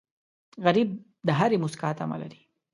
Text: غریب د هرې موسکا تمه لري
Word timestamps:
غریب 0.65 0.89
د 1.27 1.29
هرې 1.39 1.57
موسکا 1.63 1.89
تمه 1.97 2.17
لري 2.21 2.41